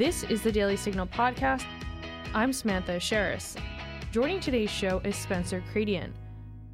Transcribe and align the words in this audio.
This 0.00 0.22
is 0.22 0.40
the 0.40 0.50
Daily 0.50 0.78
Signal 0.78 1.08
podcast. 1.08 1.66
I'm 2.32 2.54
Samantha 2.54 2.92
Aschieris. 2.92 3.60
Joining 4.10 4.40
today's 4.40 4.70
show 4.70 5.02
is 5.04 5.14
Spencer 5.14 5.62
Chretien, 5.74 6.12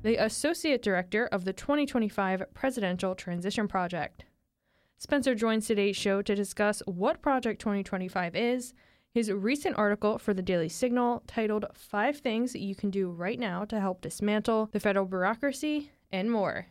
the 0.04 0.14
Associate 0.24 0.80
Director 0.80 1.26
of 1.32 1.44
the 1.44 1.52
2025 1.52 2.44
Presidential 2.54 3.16
Transition 3.16 3.66
Project. 3.66 4.26
Spencer 4.98 5.34
joins 5.34 5.66
today's 5.66 5.96
show 5.96 6.22
to 6.22 6.36
discuss 6.36 6.84
what 6.86 7.20
Project 7.20 7.60
2025 7.60 8.36
is, 8.36 8.74
his 9.12 9.32
recent 9.32 9.76
article 9.76 10.18
for 10.18 10.32
the 10.32 10.40
Daily 10.40 10.68
Signal 10.68 11.24
titled 11.26 11.66
Five 11.74 12.18
Things 12.18 12.54
You 12.54 12.76
Can 12.76 12.90
Do 12.90 13.10
Right 13.10 13.40
Now 13.40 13.64
to 13.64 13.80
Help 13.80 14.02
Dismantle 14.02 14.68
the 14.70 14.78
Federal 14.78 15.04
Bureaucracy, 15.04 15.90
and 16.12 16.30
more. 16.30 16.66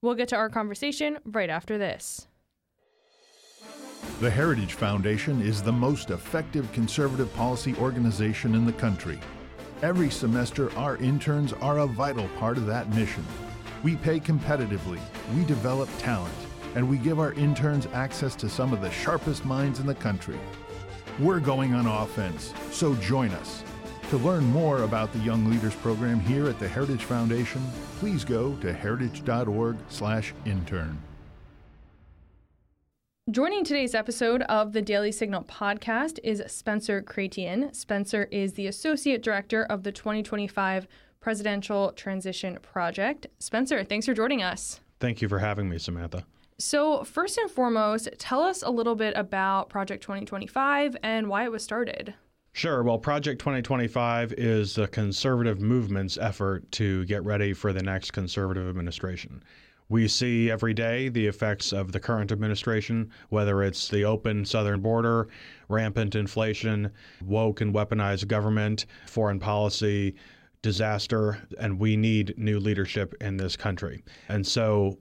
We'll 0.00 0.14
get 0.14 0.28
to 0.28 0.36
our 0.36 0.48
conversation 0.48 1.18
right 1.24 1.50
after 1.50 1.76
this. 1.76 2.27
The 4.20 4.28
Heritage 4.28 4.74
Foundation 4.74 5.40
is 5.40 5.62
the 5.62 5.70
most 5.70 6.10
effective 6.10 6.72
conservative 6.72 7.32
policy 7.34 7.76
organization 7.76 8.56
in 8.56 8.66
the 8.66 8.72
country. 8.72 9.20
Every 9.80 10.10
semester, 10.10 10.76
our 10.76 10.96
interns 10.96 11.52
are 11.52 11.78
a 11.78 11.86
vital 11.86 12.26
part 12.36 12.56
of 12.56 12.66
that 12.66 12.92
mission. 12.92 13.24
We 13.84 13.94
pay 13.94 14.18
competitively, 14.18 14.98
we 15.36 15.44
develop 15.44 15.88
talent, 15.98 16.34
and 16.74 16.90
we 16.90 16.98
give 16.98 17.20
our 17.20 17.32
interns 17.34 17.86
access 17.92 18.34
to 18.36 18.48
some 18.48 18.72
of 18.72 18.80
the 18.80 18.90
sharpest 18.90 19.44
minds 19.44 19.78
in 19.78 19.86
the 19.86 19.94
country. 19.94 20.40
We're 21.20 21.38
going 21.38 21.74
on 21.74 21.86
offense, 21.86 22.52
so 22.72 22.96
join 22.96 23.30
us. 23.30 23.62
To 24.10 24.16
learn 24.16 24.42
more 24.46 24.82
about 24.82 25.12
the 25.12 25.20
Young 25.20 25.48
Leaders 25.48 25.76
Program 25.76 26.18
here 26.18 26.48
at 26.48 26.58
the 26.58 26.66
Heritage 26.66 27.04
Foundation, 27.04 27.64
please 28.00 28.24
go 28.24 28.56
to 28.56 28.72
heritage.org/intern. 28.72 30.98
Joining 33.30 33.62
today's 33.62 33.94
episode 33.94 34.40
of 34.44 34.72
the 34.72 34.80
Daily 34.80 35.12
Signal 35.12 35.42
podcast 35.42 36.18
is 36.24 36.42
Spencer 36.46 37.02
Chretien. 37.02 37.76
Spencer 37.76 38.26
is 38.30 38.54
the 38.54 38.68
Associate 38.68 39.22
Director 39.22 39.64
of 39.64 39.82
the 39.82 39.92
2025 39.92 40.88
Presidential 41.20 41.92
Transition 41.92 42.58
Project. 42.62 43.26
Spencer, 43.38 43.84
thanks 43.84 44.06
for 44.06 44.14
joining 44.14 44.42
us. 44.42 44.80
Thank 44.98 45.20
you 45.20 45.28
for 45.28 45.40
having 45.40 45.68
me, 45.68 45.76
Samantha. 45.76 46.24
So, 46.56 47.04
first 47.04 47.36
and 47.36 47.50
foremost, 47.50 48.08
tell 48.16 48.40
us 48.40 48.62
a 48.62 48.70
little 48.70 48.94
bit 48.94 49.12
about 49.14 49.68
Project 49.68 50.02
2025 50.04 50.96
and 51.02 51.28
why 51.28 51.44
it 51.44 51.52
was 51.52 51.62
started. 51.62 52.14
Sure. 52.54 52.82
Well, 52.82 52.98
Project 52.98 53.40
2025 53.40 54.32
is 54.38 54.74
the 54.74 54.88
conservative 54.88 55.60
movement's 55.60 56.16
effort 56.16 56.72
to 56.72 57.04
get 57.04 57.22
ready 57.24 57.52
for 57.52 57.74
the 57.74 57.82
next 57.82 58.12
conservative 58.12 58.66
administration. 58.66 59.42
We 59.90 60.06
see 60.06 60.50
every 60.50 60.74
day 60.74 61.08
the 61.08 61.26
effects 61.26 61.72
of 61.72 61.92
the 61.92 62.00
current 62.00 62.30
administration, 62.30 63.10
whether 63.30 63.62
it's 63.62 63.88
the 63.88 64.04
open 64.04 64.44
southern 64.44 64.80
border, 64.80 65.28
rampant 65.68 66.14
inflation, 66.14 66.90
woke 67.24 67.62
and 67.62 67.74
weaponized 67.74 68.28
government, 68.28 68.84
foreign 69.06 69.40
policy, 69.40 70.14
disaster, 70.60 71.38
and 71.58 71.78
we 71.78 71.96
need 71.96 72.34
new 72.36 72.58
leadership 72.58 73.14
in 73.22 73.38
this 73.38 73.56
country. 73.56 74.04
And 74.28 74.46
so, 74.46 74.98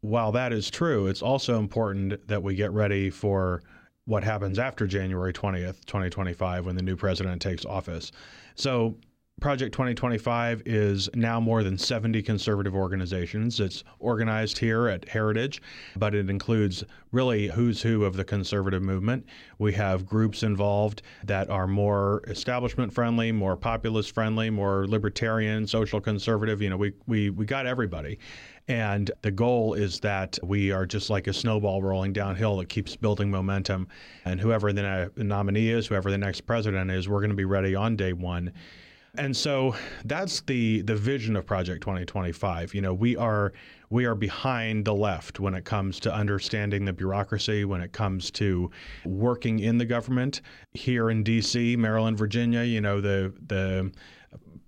while 0.00 0.32
that 0.32 0.52
is 0.54 0.70
true, 0.70 1.08
it's 1.08 1.20
also 1.20 1.58
important 1.58 2.26
that 2.26 2.42
we 2.42 2.54
get 2.54 2.72
ready 2.72 3.10
for 3.10 3.62
what 4.06 4.24
happens 4.24 4.58
after 4.58 4.86
January 4.86 5.34
20th, 5.34 5.84
2025, 5.84 6.64
when 6.64 6.76
the 6.76 6.82
new 6.82 6.96
president 6.96 7.42
takes 7.42 7.66
office. 7.66 8.10
So, 8.54 8.96
Project 9.40 9.72
2025 9.72 10.62
is 10.66 11.08
now 11.14 11.40
more 11.40 11.62
than 11.62 11.78
70 11.78 12.22
conservative 12.22 12.74
organizations. 12.74 13.58
It's 13.58 13.84
organized 13.98 14.58
here 14.58 14.86
at 14.88 15.08
Heritage, 15.08 15.62
but 15.96 16.14
it 16.14 16.28
includes 16.28 16.84
really 17.10 17.48
who's 17.48 17.80
who 17.80 18.04
of 18.04 18.16
the 18.16 18.24
conservative 18.24 18.82
movement. 18.82 19.24
We 19.58 19.72
have 19.72 20.04
groups 20.04 20.42
involved 20.42 21.00
that 21.24 21.48
are 21.48 21.66
more 21.66 22.22
establishment 22.28 22.92
friendly, 22.92 23.32
more 23.32 23.56
populist 23.56 24.14
friendly, 24.14 24.50
more 24.50 24.86
libertarian, 24.86 25.66
social 25.66 26.02
conservative. 26.02 26.60
You 26.60 26.70
know, 26.70 26.76
we, 26.76 26.92
we, 27.06 27.30
we 27.30 27.46
got 27.46 27.66
everybody. 27.66 28.18
And 28.68 29.10
the 29.22 29.30
goal 29.30 29.72
is 29.72 30.00
that 30.00 30.38
we 30.42 30.70
are 30.70 30.84
just 30.84 31.08
like 31.08 31.26
a 31.26 31.32
snowball 31.32 31.82
rolling 31.82 32.12
downhill 32.12 32.58
that 32.58 32.68
keeps 32.68 32.94
building 32.94 33.30
momentum. 33.30 33.88
And 34.24 34.38
whoever 34.38 34.72
the 34.72 35.10
nominee 35.16 35.70
is, 35.70 35.86
whoever 35.86 36.10
the 36.10 36.18
next 36.18 36.42
president 36.42 36.90
is, 36.90 37.08
we're 37.08 37.20
going 37.20 37.30
to 37.30 37.36
be 37.36 37.46
ready 37.46 37.74
on 37.74 37.96
day 37.96 38.12
one. 38.12 38.52
And 39.16 39.36
so 39.36 39.74
that's 40.04 40.40
the 40.42 40.82
the 40.82 40.94
vision 40.94 41.36
of 41.36 41.44
Project 41.44 41.82
2025. 41.82 42.74
You 42.74 42.80
know, 42.80 42.94
we 42.94 43.16
are 43.16 43.52
we 43.90 44.04
are 44.04 44.14
behind 44.14 44.84
the 44.84 44.94
left 44.94 45.40
when 45.40 45.54
it 45.54 45.64
comes 45.64 45.98
to 46.00 46.14
understanding 46.14 46.84
the 46.84 46.92
bureaucracy, 46.92 47.64
when 47.64 47.80
it 47.80 47.92
comes 47.92 48.30
to 48.32 48.70
working 49.04 49.58
in 49.58 49.78
the 49.78 49.84
government 49.84 50.42
here 50.74 51.10
in 51.10 51.24
DC, 51.24 51.76
Maryland, 51.76 52.18
Virginia, 52.18 52.62
you 52.62 52.80
know, 52.80 53.00
the 53.00 53.34
the 53.48 53.90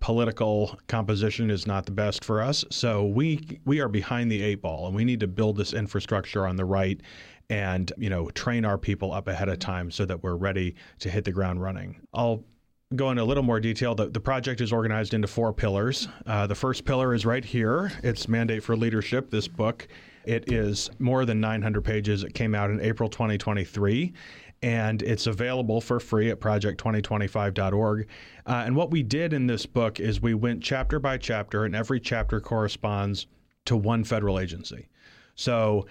political 0.00 0.76
composition 0.88 1.48
is 1.48 1.64
not 1.64 1.86
the 1.86 1.92
best 1.92 2.24
for 2.24 2.42
us. 2.42 2.64
So 2.70 3.06
we 3.06 3.60
we 3.64 3.80
are 3.80 3.88
behind 3.88 4.32
the 4.32 4.42
eight 4.42 4.60
ball 4.60 4.86
and 4.86 4.96
we 4.96 5.04
need 5.04 5.20
to 5.20 5.28
build 5.28 5.56
this 5.56 5.72
infrastructure 5.72 6.46
on 6.46 6.56
the 6.56 6.64
right 6.64 7.00
and, 7.48 7.92
you 7.98 8.10
know, 8.10 8.28
train 8.30 8.64
our 8.64 8.78
people 8.78 9.12
up 9.12 9.28
ahead 9.28 9.48
of 9.48 9.58
time 9.58 9.90
so 9.90 10.04
that 10.06 10.22
we're 10.22 10.36
ready 10.36 10.74
to 10.98 11.10
hit 11.10 11.24
the 11.24 11.32
ground 11.32 11.62
running. 11.62 12.00
I'll 12.14 12.44
go 12.92 13.10
into 13.10 13.22
a 13.22 13.24
little 13.24 13.42
more 13.42 13.60
detail, 13.60 13.94
the, 13.94 14.08
the 14.08 14.20
project 14.20 14.60
is 14.60 14.72
organized 14.72 15.14
into 15.14 15.28
four 15.28 15.52
pillars. 15.52 16.08
Uh, 16.26 16.46
the 16.46 16.54
first 16.54 16.84
pillar 16.84 17.14
is 17.14 17.26
right 17.26 17.44
here. 17.44 17.92
It's 18.02 18.28
Mandate 18.28 18.62
for 18.62 18.76
Leadership, 18.76 19.30
this 19.30 19.48
book. 19.48 19.88
It 20.24 20.52
is 20.52 20.90
more 20.98 21.24
than 21.24 21.40
900 21.40 21.82
pages. 21.82 22.22
It 22.22 22.34
came 22.34 22.54
out 22.54 22.70
in 22.70 22.80
April 22.80 23.08
2023, 23.08 24.12
and 24.62 25.02
it's 25.02 25.26
available 25.26 25.80
for 25.80 25.98
free 25.98 26.30
at 26.30 26.40
project2025.org. 26.40 28.08
Uh, 28.46 28.62
and 28.66 28.76
what 28.76 28.90
we 28.90 29.02
did 29.02 29.32
in 29.32 29.46
this 29.46 29.66
book 29.66 29.98
is 29.98 30.20
we 30.20 30.34
went 30.34 30.62
chapter 30.62 30.98
by 31.00 31.18
chapter, 31.18 31.64
and 31.64 31.74
every 31.74 31.98
chapter 31.98 32.40
corresponds 32.40 33.26
to 33.64 33.76
one 33.76 34.04
federal 34.04 34.38
agency. 34.38 34.88
So 35.34 35.86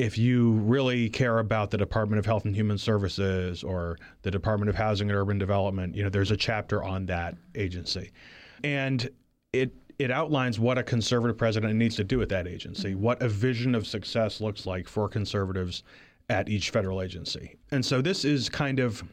if 0.00 0.16
you 0.16 0.52
really 0.52 1.10
care 1.10 1.40
about 1.40 1.70
the 1.70 1.76
Department 1.76 2.18
of 2.18 2.24
Health 2.24 2.46
and 2.46 2.56
Human 2.56 2.78
Services 2.78 3.62
or 3.62 3.98
the 4.22 4.30
Department 4.30 4.70
of 4.70 4.74
Housing 4.74 5.10
and 5.10 5.18
Urban 5.18 5.36
Development, 5.36 5.94
you 5.94 6.02
know, 6.02 6.08
there's 6.08 6.30
a 6.30 6.38
chapter 6.38 6.82
on 6.82 7.04
that 7.06 7.36
agency. 7.54 8.10
And 8.64 9.10
it 9.52 9.74
it 9.98 10.10
outlines 10.10 10.58
what 10.58 10.78
a 10.78 10.82
conservative 10.82 11.36
president 11.36 11.74
needs 11.74 11.96
to 11.96 12.04
do 12.04 12.22
at 12.22 12.30
that 12.30 12.48
agency, 12.48 12.92
mm-hmm. 12.92 13.02
what 13.02 13.22
a 13.22 13.28
vision 13.28 13.74
of 13.74 13.86
success 13.86 14.40
looks 14.40 14.64
like 14.64 14.88
for 14.88 15.06
conservatives 15.06 15.82
at 16.30 16.48
each 16.48 16.70
federal 16.70 17.02
agency. 17.02 17.58
And 17.70 17.84
so 17.84 18.00
this 18.00 18.24
is 18.24 18.48
kind 18.48 18.80
of 18.80 19.04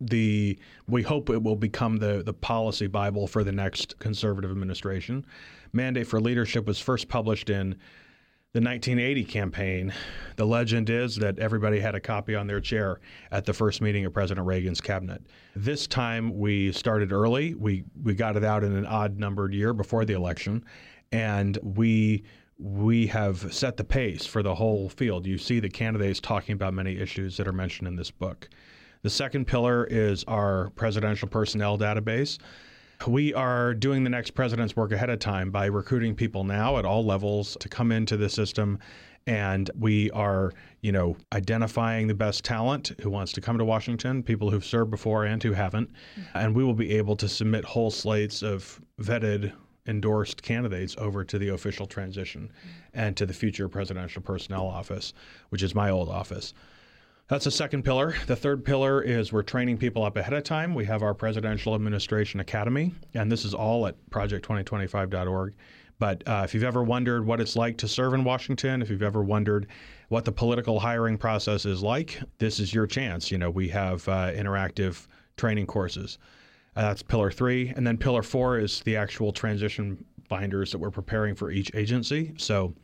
the 0.00 0.58
we 0.88 1.02
hope 1.02 1.30
it 1.30 1.40
will 1.40 1.54
become 1.54 1.98
the 1.98 2.24
the 2.24 2.34
policy 2.34 2.88
bible 2.88 3.28
for 3.28 3.44
the 3.44 3.52
next 3.52 3.96
conservative 4.00 4.50
administration. 4.50 5.24
Mandate 5.72 6.08
for 6.08 6.20
Leadership 6.20 6.66
was 6.66 6.80
first 6.80 7.08
published 7.08 7.48
in 7.48 7.76
the 8.52 8.60
1980 8.60 9.24
campaign, 9.24 9.94
the 10.36 10.44
legend 10.44 10.90
is 10.90 11.16
that 11.16 11.38
everybody 11.38 11.80
had 11.80 11.94
a 11.94 12.00
copy 12.00 12.34
on 12.34 12.46
their 12.46 12.60
chair 12.60 13.00
at 13.30 13.46
the 13.46 13.52
first 13.52 13.80
meeting 13.80 14.04
of 14.04 14.12
President 14.12 14.46
Reagan's 14.46 14.80
cabinet. 14.80 15.22
This 15.56 15.86
time 15.86 16.38
we 16.38 16.70
started 16.72 17.12
early. 17.12 17.54
We 17.54 17.84
we 18.02 18.14
got 18.14 18.36
it 18.36 18.44
out 18.44 18.62
in 18.62 18.76
an 18.76 18.84
odd 18.84 19.18
numbered 19.18 19.54
year 19.54 19.72
before 19.72 20.04
the 20.04 20.12
election, 20.12 20.66
and 21.12 21.58
we 21.62 22.24
we 22.58 23.06
have 23.06 23.54
set 23.54 23.78
the 23.78 23.84
pace 23.84 24.26
for 24.26 24.42
the 24.42 24.54
whole 24.54 24.90
field. 24.90 25.26
You 25.26 25.38
see 25.38 25.58
the 25.58 25.70
candidates 25.70 26.20
talking 26.20 26.52
about 26.52 26.74
many 26.74 26.98
issues 26.98 27.38
that 27.38 27.48
are 27.48 27.54
mentioned 27.54 27.88
in 27.88 27.96
this 27.96 28.10
book. 28.10 28.50
The 29.00 29.10
second 29.10 29.46
pillar 29.46 29.86
is 29.86 30.24
our 30.24 30.68
presidential 30.76 31.26
personnel 31.26 31.78
database. 31.78 32.38
We 33.06 33.34
are 33.34 33.74
doing 33.74 34.04
the 34.04 34.10
next 34.10 34.32
president's 34.32 34.76
work 34.76 34.92
ahead 34.92 35.10
of 35.10 35.18
time 35.18 35.50
by 35.50 35.66
recruiting 35.66 36.14
people 36.14 36.44
now 36.44 36.78
at 36.78 36.84
all 36.84 37.04
levels 37.04 37.56
to 37.60 37.68
come 37.68 37.90
into 37.90 38.16
the 38.16 38.28
system. 38.28 38.78
And 39.26 39.70
we 39.78 40.10
are, 40.12 40.52
you 40.82 40.92
know, 40.92 41.16
identifying 41.32 42.06
the 42.06 42.14
best 42.14 42.44
talent 42.44 42.92
who 43.00 43.10
wants 43.10 43.32
to 43.32 43.40
come 43.40 43.58
to 43.58 43.64
Washington, 43.64 44.22
people 44.22 44.50
who've 44.50 44.64
served 44.64 44.90
before 44.90 45.24
and 45.24 45.42
who 45.42 45.52
haven't. 45.52 45.90
And 46.34 46.54
we 46.54 46.64
will 46.64 46.74
be 46.74 46.92
able 46.92 47.16
to 47.16 47.28
submit 47.28 47.64
whole 47.64 47.90
slates 47.90 48.42
of 48.42 48.80
vetted 49.00 49.52
endorsed 49.86 50.42
candidates 50.42 50.94
over 50.98 51.24
to 51.24 51.38
the 51.38 51.48
official 51.48 51.86
transition 51.86 52.52
and 52.94 53.16
to 53.16 53.26
the 53.26 53.34
future 53.34 53.68
presidential 53.68 54.22
personnel 54.22 54.66
office, 54.66 55.12
which 55.48 55.62
is 55.62 55.74
my 55.74 55.90
old 55.90 56.08
office. 56.08 56.54
That's 57.32 57.46
the 57.46 57.50
second 57.50 57.82
pillar. 57.82 58.14
The 58.26 58.36
third 58.36 58.62
pillar 58.62 59.00
is 59.00 59.32
we're 59.32 59.42
training 59.42 59.78
people 59.78 60.04
up 60.04 60.18
ahead 60.18 60.34
of 60.34 60.44
time. 60.44 60.74
We 60.74 60.84
have 60.84 61.02
our 61.02 61.14
Presidential 61.14 61.74
Administration 61.74 62.40
Academy, 62.40 62.92
and 63.14 63.32
this 63.32 63.46
is 63.46 63.54
all 63.54 63.86
at 63.86 63.96
project2025.org. 64.10 65.54
But 65.98 66.22
uh, 66.28 66.42
if 66.44 66.52
you've 66.52 66.62
ever 66.62 66.82
wondered 66.82 67.24
what 67.24 67.40
it's 67.40 67.56
like 67.56 67.78
to 67.78 67.88
serve 67.88 68.12
in 68.12 68.22
Washington, 68.22 68.82
if 68.82 68.90
you've 68.90 69.02
ever 69.02 69.22
wondered 69.22 69.68
what 70.10 70.26
the 70.26 70.32
political 70.32 70.78
hiring 70.78 71.16
process 71.16 71.64
is 71.64 71.82
like, 71.82 72.20
this 72.36 72.60
is 72.60 72.74
your 72.74 72.86
chance. 72.86 73.30
You 73.30 73.38
know, 73.38 73.48
we 73.48 73.66
have 73.68 74.06
uh, 74.10 74.32
interactive 74.32 75.06
training 75.38 75.64
courses. 75.64 76.18
Uh, 76.76 76.82
that's 76.82 77.02
pillar 77.02 77.30
three. 77.30 77.70
And 77.70 77.86
then 77.86 77.96
pillar 77.96 78.22
four 78.22 78.58
is 78.58 78.80
the 78.80 78.94
actual 78.94 79.32
transition 79.32 80.04
binders 80.28 80.70
that 80.70 80.78
we're 80.78 80.90
preparing 80.90 81.34
for 81.34 81.50
each 81.50 81.74
agency. 81.74 82.34
So 82.36 82.74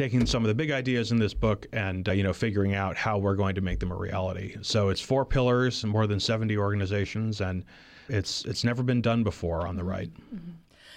taking 0.00 0.24
some 0.24 0.42
of 0.42 0.48
the 0.48 0.54
big 0.54 0.70
ideas 0.70 1.12
in 1.12 1.18
this 1.18 1.34
book 1.34 1.66
and 1.74 2.08
uh, 2.08 2.12
you 2.12 2.22
know 2.22 2.32
figuring 2.32 2.74
out 2.74 2.96
how 2.96 3.18
we're 3.18 3.34
going 3.34 3.54
to 3.54 3.60
make 3.60 3.78
them 3.78 3.92
a 3.92 3.94
reality. 3.94 4.56
So 4.62 4.88
it's 4.88 5.00
four 5.00 5.26
pillars, 5.26 5.84
more 5.84 6.06
than 6.06 6.18
70 6.18 6.56
organizations, 6.56 7.42
and 7.42 7.66
it's 8.08 8.46
it's 8.46 8.64
never 8.64 8.82
been 8.82 9.02
done 9.02 9.22
before 9.22 9.66
on 9.66 9.76
the 9.76 9.84
right. 9.84 10.10
Mm-hmm. 10.34 10.52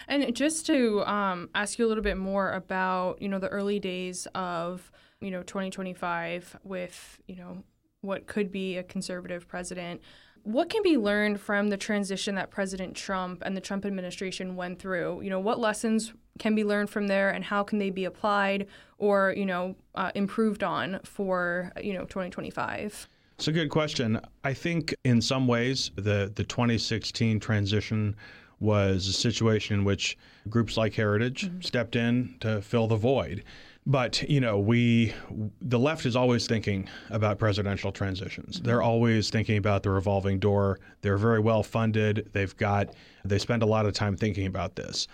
And 0.08 0.34
just 0.34 0.66
to 0.68 1.06
um, 1.06 1.50
ask 1.54 1.78
you 1.80 1.86
a 1.86 1.90
little 1.90 2.04
bit 2.04 2.18
more 2.18 2.54
about 2.54 3.22
you 3.22 3.28
know 3.28 3.40
the 3.40 3.50
early 3.50 3.78
days 3.78 4.26
of 4.36 4.90
you 5.20 5.32
know 5.32 5.44
2025 5.44 6.60
with 6.64 7.20
you 7.28 7.36
know 7.36 7.62
what 8.00 8.26
could 8.26 8.54
be 8.54 8.78
a 8.78 8.84
conservative 8.84 9.50
president. 9.50 10.00
What 10.44 10.70
can 10.70 10.84
be 10.84 10.98
learned 10.98 11.40
from 11.40 11.70
the 11.70 11.78
transition 11.78 12.36
that 12.36 12.52
President 12.52 12.96
Trump 12.96 13.42
and 13.46 13.56
the 13.56 13.62
Trump 13.62 13.86
administration 13.86 14.58
went 14.58 14.78
through? 14.78 15.22
You 15.22 15.30
know, 15.30 15.40
what 15.40 15.58
lessons 15.58 16.14
can 16.38 16.54
be 16.54 16.66
learned 16.66 16.90
from 16.90 17.08
there, 17.08 17.30
and 17.30 17.46
how 17.46 17.64
can 17.64 17.80
they 17.80 17.90
be 17.90 18.04
applied 18.04 18.68
or 18.98 19.34
you 19.38 19.46
know 19.46 19.76
uh, 19.96 20.12
improved 20.16 20.64
on 20.64 21.00
for 21.06 21.72
you 21.82 21.94
know 21.94 22.02
2025? 22.02 23.08
It's 23.38 23.48
a 23.48 23.54
good 23.54 23.70
question. 23.70 24.20
I 24.44 24.54
think 24.54 24.94
in 25.06 25.22
some 25.22 25.48
ways 25.48 25.92
the 25.96 26.32
the 26.36 26.44
2016 26.44 27.40
transition 27.40 28.16
was 28.60 29.08
a 29.08 29.14
situation 29.14 29.80
in 29.80 29.86
which 29.86 30.18
groups 30.50 30.76
like 30.76 30.94
Heritage 30.94 31.46
mm-hmm. 31.46 31.62
stepped 31.62 31.96
in 31.96 32.36
to 32.42 32.62
fill 32.62 32.88
the 32.88 32.96
void. 32.96 33.44
But 33.86 34.28
you 34.30 34.40
know, 34.40 34.60
we 34.60 35.14
the 35.62 35.80
left 35.80 36.06
is 36.06 36.16
always 36.16 36.48
thinking 36.48 36.90
about 37.10 37.38
presidential 37.38 37.92
transitions. 37.92 38.56
Mm-hmm. 38.56 38.66
They're 38.66 38.82
always 38.82 39.30
thinking 39.30 39.58
about 39.58 39.84
the 39.84 39.90
revolving 39.90 40.40
door. 40.40 40.80
They're 41.02 41.18
very 41.18 41.40
well 41.40 41.64
funded. 41.64 42.30
They've 42.32 42.56
got 42.56 42.94
they 43.26 43.38
spend 43.38 43.64
a 43.64 43.66
lot 43.66 43.86
of 43.86 43.94
time 43.94 44.16
thinking 44.16 44.46
about 44.46 44.76
this. 44.76 45.08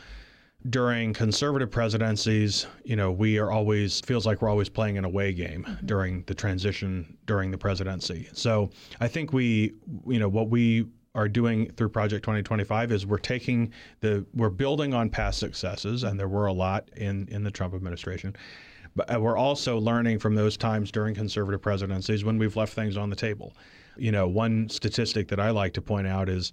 During 0.69 1.13
conservative 1.13 1.71
presidencies, 1.71 2.67
you 2.83 2.97
know, 2.97 3.11
we 3.11 3.39
are 3.39 3.49
always 3.49 4.01
feels 4.01 4.25
like 4.25 4.41
we're 4.41 4.49
always 4.49 4.67
playing 4.67 4.97
an 4.97 5.05
away 5.05 5.31
game 5.33 5.63
mm-hmm. 5.63 5.85
during 5.85 6.23
the 6.23 6.35
transition 6.35 7.17
during 7.25 7.49
the 7.49 7.57
presidency. 7.57 8.29
So 8.33 8.69
I 8.99 9.07
think 9.07 9.33
we, 9.33 9.73
you 10.05 10.19
know, 10.19 10.27
what 10.29 10.49
we 10.49 10.85
are 11.15 11.27
doing 11.27 11.71
through 11.71 11.89
Project 11.89 12.23
2025 12.23 12.91
is 12.91 13.05
we're 13.05 13.17
taking 13.17 13.73
the 14.01 14.25
we're 14.33 14.49
building 14.49 14.93
on 14.93 15.09
past 15.09 15.39
successes, 15.39 16.03
and 16.03 16.19
there 16.19 16.27
were 16.27 16.45
a 16.45 16.53
lot 16.53 16.89
in 16.95 17.27
in 17.29 17.43
the 17.43 17.51
Trump 17.51 17.73
administration. 17.73 18.35
But 18.95 19.15
uh, 19.15 19.19
we're 19.19 19.37
also 19.37 19.77
learning 19.77 20.19
from 20.19 20.35
those 20.35 20.57
times 20.57 20.91
during 20.91 21.15
conservative 21.15 21.61
presidencies 21.61 22.23
when 22.23 22.37
we've 22.37 22.55
left 22.55 22.73
things 22.73 22.97
on 22.97 23.09
the 23.09 23.15
table. 23.15 23.53
You 23.97 24.11
know, 24.11 24.27
one 24.27 24.69
statistic 24.69 25.27
that 25.29 25.39
I 25.39 25.49
like 25.51 25.73
to 25.73 25.81
point 25.81 26.07
out 26.07 26.29
is 26.29 26.51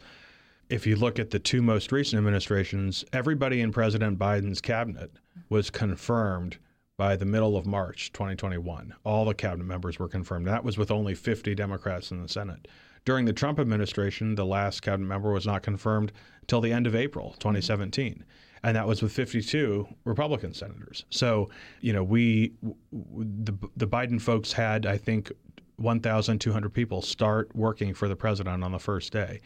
if 0.68 0.86
you 0.86 0.96
look 0.96 1.18
at 1.18 1.30
the 1.30 1.38
two 1.38 1.62
most 1.62 1.92
recent 1.92 2.18
administrations, 2.18 3.04
everybody 3.12 3.60
in 3.60 3.72
President 3.72 4.18
Biden's 4.18 4.60
cabinet 4.60 5.12
was 5.48 5.70
confirmed 5.70 6.58
by 6.98 7.14
the 7.14 7.26
middle 7.26 7.56
of 7.56 7.66
March 7.66 8.12
2021. 8.12 8.94
All 9.04 9.24
the 9.24 9.34
cabinet 9.34 9.64
members 9.64 9.98
were 9.98 10.08
confirmed. 10.08 10.46
That 10.46 10.64
was 10.64 10.78
with 10.78 10.90
only 10.90 11.14
50 11.14 11.54
Democrats 11.54 12.10
in 12.10 12.22
the 12.22 12.28
Senate. 12.28 12.68
During 13.06 13.24
the 13.24 13.32
Trump 13.32 13.58
administration, 13.58 14.34
the 14.34 14.44
last 14.44 14.82
cabinet 14.82 15.06
member 15.06 15.32
was 15.32 15.46
not 15.46 15.62
confirmed 15.62 16.12
until 16.42 16.60
the 16.60 16.72
end 16.72 16.86
of 16.86 16.94
April 16.94 17.34
2017 17.38 18.24
and 18.62 18.76
that 18.76 18.86
was 18.86 19.00
with 19.00 19.12
52 19.12 19.86
Republican 20.04 20.52
senators. 20.52 21.04
So, 21.10 21.50
you 21.80 21.92
know, 21.92 22.02
we 22.02 22.52
the 22.92 23.54
the 23.76 23.86
Biden 23.86 24.20
folks 24.20 24.52
had 24.52 24.86
I 24.86 24.98
think 24.98 25.30
1,200 25.76 26.70
people 26.70 27.00
start 27.02 27.54
working 27.54 27.94
for 27.94 28.08
the 28.08 28.16
president 28.16 28.64
on 28.64 28.72
the 28.72 28.78
first 28.78 29.12
day. 29.12 29.40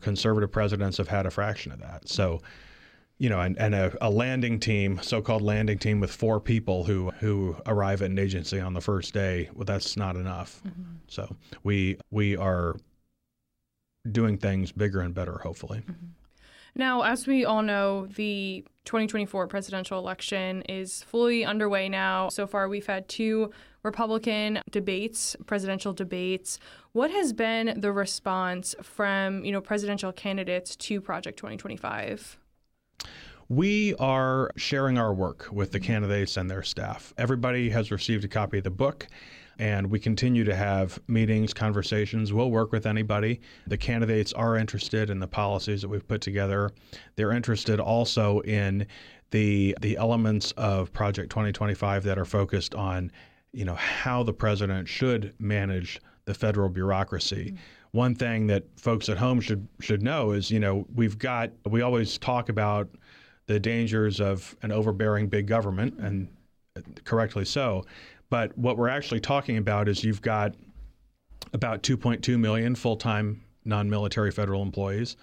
Conservative 0.00 0.50
presidents 0.50 0.98
have 0.98 1.08
had 1.08 1.26
a 1.26 1.30
fraction 1.30 1.72
of 1.72 1.80
that. 1.80 2.08
So, 2.08 2.42
you 3.18 3.30
know, 3.30 3.40
and, 3.40 3.56
and 3.58 3.74
a, 3.74 3.96
a 4.00 4.10
landing 4.10 4.60
team, 4.60 5.00
so-called 5.02 5.42
landing 5.42 5.78
team 5.78 6.00
with 6.00 6.10
four 6.10 6.38
people 6.38 6.84
who 6.84 7.10
who 7.12 7.56
arrive 7.66 8.02
at 8.02 8.10
an 8.10 8.18
agency 8.18 8.60
on 8.60 8.74
the 8.74 8.80
first 8.80 9.14
day, 9.14 9.48
well, 9.54 9.64
that's 9.64 9.96
not 9.96 10.16
enough. 10.16 10.60
Mm-hmm. 10.66 10.82
So 11.08 11.34
we 11.62 11.98
we 12.10 12.36
are 12.36 12.76
doing 14.12 14.38
things 14.38 14.72
bigger 14.72 15.00
and 15.00 15.14
better, 15.14 15.38
hopefully. 15.38 15.78
Mm-hmm. 15.80 16.06
Now, 16.74 17.02
as 17.02 17.26
we 17.26 17.44
all 17.44 17.62
know, 17.62 18.06
the 18.06 18.62
2024 18.84 19.46
presidential 19.46 19.98
election 19.98 20.60
is 20.62 21.02
fully 21.04 21.44
underway 21.44 21.88
now. 21.88 22.28
So 22.28 22.46
far, 22.46 22.68
we've 22.68 22.86
had 22.86 23.08
two 23.08 23.50
Republican 23.82 24.60
debates, 24.70 25.36
presidential 25.46 25.94
debates. 25.94 26.58
What 26.92 27.10
has 27.10 27.32
been 27.32 27.80
the 27.80 27.92
response 27.92 28.74
from, 28.82 29.42
you 29.42 29.52
know, 29.52 29.62
presidential 29.62 30.12
candidates 30.12 30.76
to 30.76 31.00
Project 31.00 31.38
2025? 31.38 32.38
We 33.48 33.94
are 33.94 34.50
sharing 34.56 34.98
our 34.98 35.14
work 35.14 35.48
with 35.50 35.72
the 35.72 35.80
candidates 35.80 36.36
and 36.36 36.50
their 36.50 36.62
staff. 36.62 37.14
Everybody 37.16 37.70
has 37.70 37.90
received 37.90 38.24
a 38.24 38.28
copy 38.28 38.58
of 38.58 38.64
the 38.64 38.70
book 38.70 39.06
and 39.58 39.90
we 39.90 39.98
continue 39.98 40.44
to 40.44 40.54
have 40.54 40.98
meetings, 41.08 41.54
conversations. 41.54 42.32
We'll 42.32 42.50
work 42.50 42.72
with 42.72 42.86
anybody. 42.86 43.40
The 43.66 43.76
candidates 43.76 44.32
are 44.32 44.56
interested 44.56 45.10
in 45.10 45.18
the 45.18 45.26
policies 45.26 45.82
that 45.82 45.88
we've 45.88 46.06
put 46.06 46.20
together. 46.20 46.70
They're 47.16 47.32
interested 47.32 47.80
also 47.80 48.40
in 48.40 48.86
the 49.30 49.76
the 49.80 49.96
elements 49.96 50.52
of 50.52 50.92
Project 50.92 51.30
2025 51.30 52.04
that 52.04 52.18
are 52.18 52.24
focused 52.24 52.74
on, 52.74 53.10
you 53.52 53.64
know, 53.64 53.74
how 53.74 54.22
the 54.22 54.32
president 54.32 54.88
should 54.88 55.34
manage 55.38 56.00
the 56.26 56.34
federal 56.34 56.68
bureaucracy. 56.68 57.46
Mm-hmm. 57.46 57.56
One 57.92 58.14
thing 58.14 58.46
that 58.48 58.64
folks 58.76 59.08
at 59.08 59.16
home 59.16 59.40
should 59.40 59.66
should 59.80 60.02
know 60.02 60.32
is, 60.32 60.50
you 60.50 60.60
know, 60.60 60.86
we've 60.94 61.18
got 61.18 61.50
we 61.64 61.80
always 61.80 62.18
talk 62.18 62.48
about 62.48 62.88
the 63.46 63.58
dangers 63.58 64.20
of 64.20 64.56
an 64.62 64.72
overbearing 64.72 65.28
big 65.28 65.46
government 65.46 65.94
and 65.98 66.28
correctly 67.04 67.44
so. 67.44 67.84
But 68.30 68.56
what 68.58 68.76
we're 68.76 68.88
actually 68.88 69.20
talking 69.20 69.56
about 69.56 69.88
is 69.88 70.02
you've 70.02 70.22
got 70.22 70.54
about 71.52 71.82
2.2 71.82 72.38
million 72.38 72.74
full-time 72.74 73.42
non-military 73.64 74.30
federal 74.30 74.62
employees, 74.62 75.16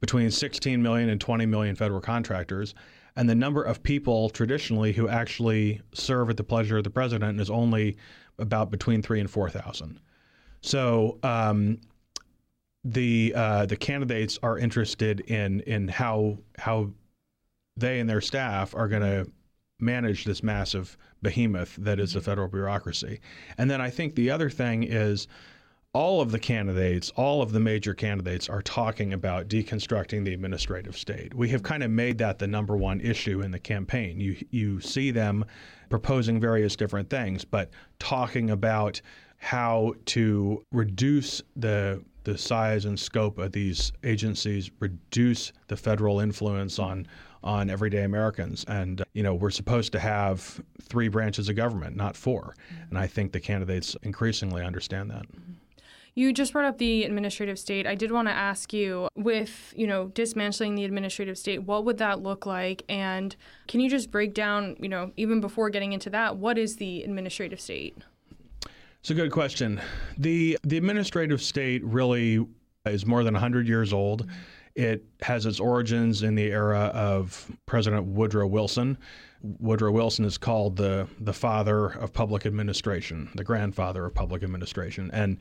between 0.00 0.30
16 0.30 0.82
million 0.82 1.08
and 1.08 1.20
20 1.20 1.46
million 1.46 1.74
federal 1.74 2.00
contractors, 2.00 2.74
and 3.16 3.28
the 3.28 3.34
number 3.34 3.62
of 3.62 3.82
people 3.82 4.28
traditionally 4.30 4.92
who 4.92 5.08
actually 5.08 5.80
serve 5.92 6.28
at 6.28 6.36
the 6.36 6.44
pleasure 6.44 6.78
of 6.78 6.84
the 6.84 6.90
president 6.90 7.40
is 7.40 7.50
only 7.50 7.96
about 8.38 8.70
between 8.70 9.00
three 9.00 9.20
and 9.20 9.30
four 9.30 9.48
thousand. 9.48 9.98
So 10.60 11.18
um, 11.22 11.80
the 12.84 13.32
uh, 13.34 13.66
the 13.66 13.76
candidates 13.76 14.38
are 14.42 14.58
interested 14.58 15.20
in 15.20 15.60
in 15.60 15.88
how 15.88 16.38
how 16.58 16.90
they 17.76 18.00
and 18.00 18.08
their 18.08 18.20
staff 18.20 18.74
are 18.74 18.88
going 18.88 19.02
to 19.02 19.30
manage 19.78 20.24
this 20.24 20.42
massive 20.42 20.96
behemoth 21.22 21.76
that 21.76 22.00
is 22.00 22.12
the 22.12 22.20
mm-hmm. 22.20 22.30
federal 22.30 22.48
bureaucracy. 22.48 23.20
And 23.58 23.70
then 23.70 23.80
I 23.80 23.90
think 23.90 24.14
the 24.14 24.30
other 24.30 24.50
thing 24.50 24.82
is 24.82 25.28
all 25.92 26.20
of 26.20 26.30
the 26.30 26.38
candidates, 26.38 27.10
all 27.16 27.40
of 27.40 27.52
the 27.52 27.60
major 27.60 27.94
candidates 27.94 28.50
are 28.50 28.60
talking 28.60 29.14
about 29.14 29.48
deconstructing 29.48 30.24
the 30.24 30.34
administrative 30.34 30.96
state. 30.96 31.32
We 31.32 31.48
have 31.48 31.62
kind 31.62 31.82
of 31.82 31.90
made 31.90 32.18
that 32.18 32.38
the 32.38 32.46
number 32.46 32.76
one 32.76 33.00
issue 33.00 33.40
in 33.40 33.50
the 33.50 33.58
campaign. 33.58 34.20
You 34.20 34.36
you 34.50 34.80
see 34.80 35.10
them 35.10 35.44
proposing 35.88 36.38
various 36.38 36.76
different 36.76 37.08
things, 37.08 37.44
but 37.46 37.70
talking 37.98 38.50
about 38.50 39.00
how 39.38 39.94
to 40.06 40.62
reduce 40.70 41.40
the 41.54 42.02
the 42.24 42.36
size 42.36 42.84
and 42.84 42.98
scope 42.98 43.38
of 43.38 43.52
these 43.52 43.92
agencies, 44.02 44.70
reduce 44.80 45.52
the 45.68 45.76
federal 45.76 46.20
influence 46.20 46.78
on 46.78 47.06
on 47.46 47.70
everyday 47.70 48.02
Americans. 48.02 48.64
And, 48.68 49.02
you 49.14 49.22
know, 49.22 49.34
we're 49.34 49.50
supposed 49.50 49.92
to 49.92 50.00
have 50.00 50.60
three 50.82 51.08
branches 51.08 51.48
of 51.48 51.56
government, 51.56 51.96
not 51.96 52.16
4 52.16 52.42
mm-hmm. 52.42 52.82
And 52.90 52.98
I 52.98 53.06
think 53.06 53.32
the 53.32 53.40
candidates 53.40 53.96
increasingly 54.02 54.62
understand 54.62 55.10
that. 55.10 55.22
Mm-hmm. 55.22 55.52
You 56.14 56.32
just 56.32 56.54
brought 56.54 56.64
up 56.64 56.78
the 56.78 57.04
administrative 57.04 57.58
state. 57.58 57.86
I 57.86 57.94
did 57.94 58.10
want 58.10 58.26
to 58.28 58.32
ask 58.32 58.72
you 58.72 59.08
with, 59.16 59.74
you 59.76 59.86
know, 59.86 60.06
dismantling 60.08 60.74
the 60.74 60.84
administrative 60.86 61.36
state, 61.36 61.64
what 61.64 61.84
would 61.84 61.98
that 61.98 62.22
look 62.22 62.46
like? 62.46 62.82
And 62.88 63.36
can 63.68 63.80
you 63.80 63.90
just 63.90 64.10
break 64.10 64.32
down, 64.32 64.76
you 64.80 64.88
know, 64.88 65.12
even 65.18 65.42
before 65.42 65.68
getting 65.68 65.92
into 65.92 66.08
that, 66.10 66.38
what 66.38 66.56
is 66.56 66.76
the 66.76 67.02
administrative 67.02 67.60
state? 67.60 67.98
It's 69.00 69.10
a 69.10 69.14
good 69.14 69.30
question. 69.30 69.78
The 70.16 70.58
the 70.64 70.78
administrative 70.78 71.42
state 71.42 71.84
really 71.84 72.44
is 72.86 73.04
more 73.04 73.22
than 73.22 73.34
100 73.34 73.68
years 73.68 73.92
old. 73.92 74.22
Mm-hmm. 74.26 74.40
It 74.76 75.04
has 75.22 75.46
its 75.46 75.58
origins 75.58 76.22
in 76.22 76.34
the 76.34 76.52
era 76.52 76.90
of 76.94 77.50
President 77.64 78.04
Woodrow 78.04 78.46
Wilson. 78.46 78.98
Woodrow 79.42 79.90
Wilson 79.90 80.26
is 80.26 80.36
called 80.36 80.76
the 80.76 81.08
the 81.18 81.32
father 81.32 81.86
of 81.92 82.12
public 82.12 82.44
administration, 82.44 83.30
the 83.34 83.44
grandfather 83.44 84.04
of 84.04 84.14
public 84.14 84.42
administration, 84.42 85.10
and 85.14 85.38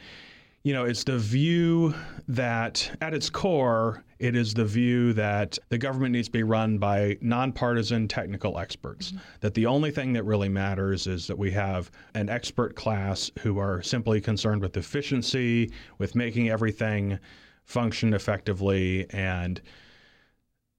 you 0.64 0.74
know 0.74 0.86
it's 0.86 1.04
the 1.04 1.20
view 1.20 1.94
that 2.30 2.98
at 3.02 3.14
its 3.14 3.30
core 3.30 4.04
it 4.20 4.36
is 4.36 4.54
the 4.54 4.66
view 4.66 5.12
that 5.14 5.60
the 5.70 5.78
government 5.78 6.14
needs 6.14 6.30
to 6.30 6.32
be 6.32 6.44
run 6.44 6.78
by 6.78 7.18
nonpartisan 7.22 8.08
technical 8.08 8.58
experts 8.58 9.10
mm-hmm. 9.10 9.20
that 9.42 9.54
the 9.54 9.66
only 9.66 9.92
thing 9.92 10.14
that 10.14 10.24
really 10.24 10.50
matters 10.50 11.06
is 11.06 11.28
that 11.28 11.38
we 11.38 11.52
have 11.52 11.92
an 12.16 12.30
expert 12.30 12.76
class 12.76 13.30
who 13.40 13.60
are 13.60 13.82
simply 13.82 14.20
concerned 14.20 14.62
with 14.62 14.76
efficiency 14.78 15.72
with 16.00 16.16
making 16.16 16.50
everything 16.50 17.20
function 17.66 18.14
effectively 18.14 19.10
and 19.10 19.62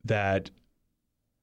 that 0.05 0.51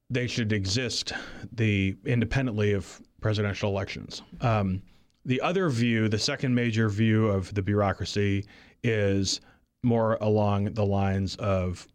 they 0.09 0.27
should 0.27 0.53
exist 0.53 1.13
the 1.51 1.95
independently 2.05 2.73
of 2.73 3.01
presidential 3.21 3.69
elections. 3.69 4.21
Um, 4.41 4.81
the 5.25 5.41
other 5.41 5.69
view, 5.69 6.09
the 6.09 6.19
second 6.19 6.53
major 6.53 6.89
view 6.89 7.27
of 7.27 7.53
the 7.53 7.61
bureaucracy, 7.61 8.45
is 8.83 9.41
more 9.83 10.17
along 10.21 10.73
the 10.73 10.85
lines 10.85 11.35
of 11.37 11.87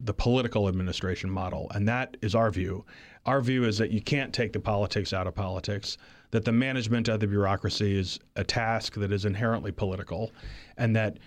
the 0.00 0.14
political 0.14 0.68
administration 0.68 1.30
model. 1.30 1.70
And 1.74 1.88
that 1.88 2.16
is 2.20 2.34
our 2.34 2.50
view. 2.50 2.84
Our 3.26 3.40
view 3.40 3.64
is 3.64 3.78
that 3.78 3.90
you 3.90 4.02
can't 4.02 4.32
take 4.32 4.52
the 4.52 4.60
politics 4.60 5.12
out 5.12 5.26
of 5.26 5.34
politics, 5.34 5.96
that 6.30 6.44
the 6.44 6.52
management 6.52 7.08
of 7.08 7.20
the 7.20 7.26
bureaucracy 7.26 7.98
is 7.98 8.18
a 8.36 8.44
task 8.44 8.94
that 8.94 9.12
is 9.12 9.24
inherently 9.24 9.72
political, 9.72 10.32
and 10.76 10.94
that 10.96 11.18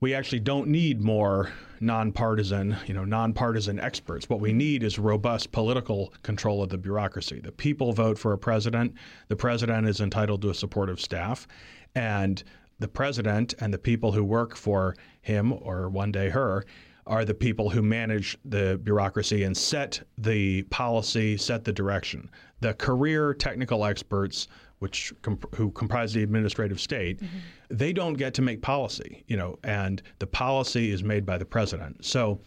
we 0.00 0.14
actually 0.14 0.40
don't 0.40 0.68
need 0.68 1.02
more 1.02 1.50
nonpartisan, 1.80 2.76
you 2.86 2.94
know, 2.94 3.04
nonpartisan 3.04 3.80
experts. 3.80 4.28
What 4.28 4.40
we 4.40 4.52
need 4.52 4.82
is 4.82 4.98
robust 4.98 5.52
political 5.52 6.12
control 6.22 6.62
of 6.62 6.68
the 6.68 6.78
bureaucracy. 6.78 7.40
The 7.40 7.52
people 7.52 7.92
vote 7.92 8.18
for 8.18 8.32
a 8.32 8.38
president. 8.38 8.94
The 9.28 9.36
president 9.36 9.88
is 9.88 10.00
entitled 10.00 10.42
to 10.42 10.50
a 10.50 10.54
supportive 10.54 11.00
staff, 11.00 11.46
and 11.94 12.42
the 12.78 12.88
president 12.88 13.54
and 13.60 13.72
the 13.72 13.78
people 13.78 14.12
who 14.12 14.22
work 14.22 14.54
for 14.54 14.96
him 15.22 15.52
or 15.52 15.88
one 15.88 16.12
day 16.12 16.28
her 16.28 16.64
are 17.06 17.24
the 17.24 17.34
people 17.34 17.70
who 17.70 17.82
manage 17.82 18.36
the 18.44 18.80
bureaucracy 18.82 19.44
and 19.44 19.56
set 19.56 20.02
the 20.18 20.62
policy, 20.64 21.36
set 21.36 21.64
the 21.64 21.72
direction. 21.72 22.28
The 22.60 22.74
career 22.74 23.32
technical 23.32 23.84
experts 23.84 24.48
which 24.78 25.12
comp- 25.22 25.54
who 25.54 25.70
comprise 25.70 26.12
the 26.12 26.22
administrative 26.22 26.80
state, 26.80 27.20
mm-hmm. 27.20 27.38
they 27.70 27.92
don't 27.92 28.14
get 28.14 28.34
to 28.34 28.42
make 28.42 28.62
policy, 28.62 29.24
you 29.26 29.36
know, 29.36 29.58
and 29.64 30.02
the 30.18 30.26
policy 30.26 30.90
is 30.90 31.02
made 31.02 31.24
by 31.24 31.38
the 31.38 31.44
president. 31.44 32.04
So 32.04 32.40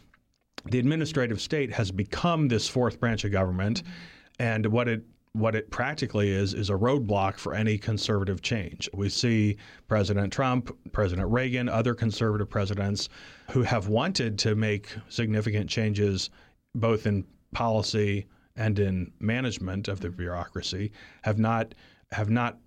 the 0.66 0.80
administrative 0.80 1.42
state 1.42 1.72
has 1.72 1.92
become 1.92 2.48
this 2.48 2.68
fourth 2.68 3.00
branch 3.00 3.24
of 3.24 3.32
government, 3.32 3.84
mm-hmm. 3.84 4.44
and 4.44 4.66
what 4.68 4.88
it 4.88 5.04
what 5.34 5.56
it 5.56 5.70
practically 5.70 6.32
is 6.32 6.54
is 6.56 6.70
a 6.70 6.74
roadblock 6.74 7.38
for 7.38 7.54
any 7.54 7.78
conservative 7.78 8.42
change. 8.42 8.90
We 8.94 9.10
see 9.10 9.58
President 9.88 10.34
Trump, 10.34 10.76
President 10.92 11.30
Reagan, 11.30 11.70
other 11.70 11.94
conservative 11.94 12.50
presidents 12.50 13.10
who 13.52 13.62
have 13.62 13.88
wanted 13.88 14.40
to 14.40 14.56
make 14.56 14.96
significant 15.08 15.70
changes 15.70 16.32
both 16.74 17.06
in 17.06 17.26
policy 17.54 18.26
and 18.56 18.78
in 18.80 19.12
management 19.20 19.88
of 19.88 20.00
the 20.00 20.10
bureaucracy 20.10 20.92
have 21.22 21.40
not 21.40 21.74
have 22.12 22.30
not 22.30 22.58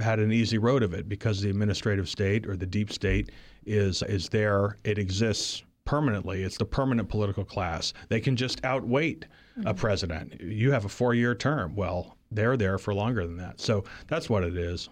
had 0.00 0.18
an 0.18 0.32
easy 0.32 0.58
road 0.58 0.82
of 0.82 0.92
it 0.94 1.08
because 1.08 1.40
the 1.40 1.50
administrative 1.50 2.08
state 2.08 2.46
or 2.46 2.56
the 2.56 2.66
deep 2.66 2.92
state 2.92 3.30
is 3.64 4.02
is 4.02 4.28
there. 4.28 4.76
It 4.84 4.98
exists 4.98 5.62
permanently. 5.84 6.42
It's 6.42 6.58
the 6.58 6.64
permanent 6.64 7.08
political 7.08 7.44
class. 7.44 7.92
They 8.08 8.20
can 8.20 8.36
just 8.36 8.60
outwait 8.62 9.24
mm-hmm. 9.58 9.66
a 9.66 9.74
president. 9.74 10.40
You 10.40 10.72
have 10.72 10.84
a 10.84 10.88
four-year 10.88 11.34
term. 11.34 11.74
Well, 11.74 12.16
they're 12.30 12.56
there 12.56 12.76
for 12.76 12.92
longer 12.92 13.26
than 13.26 13.36
that. 13.38 13.60
So 13.60 13.84
that's 14.08 14.28
what 14.28 14.42
it 14.42 14.56
is. 14.56 14.88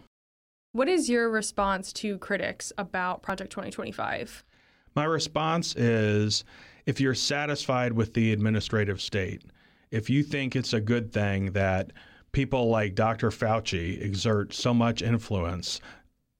What 0.73 0.88
is 0.88 1.09
your 1.09 1.30
response 1.30 1.92
to 1.94 2.18
critics 2.18 2.73
about 2.78 3.23
Project 3.23 3.50
2025? 3.52 4.44
My 4.97 5.04
response 5.04 5.75
is 5.76 6.44
if 6.87 7.00
you're 7.00 7.14
satisfied 7.14 7.92
with 7.92 8.14
the 8.14 8.33
administrative 8.33 9.00
state, 9.00 9.42
if 9.90 10.09
you 10.11 10.23
think 10.23 10.56
it's 10.56 10.73
a 10.73 10.80
good 10.80 11.12
thing 11.12 11.52
that 11.52 11.92
people 12.34 12.68
like 12.68 12.94
Dr. 12.96 13.30
Fauci 13.30 14.02
exert 14.02 14.52
so 14.52 14.74
much 14.74 15.00
influence, 15.00 15.80